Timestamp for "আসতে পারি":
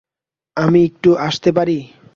1.27-1.77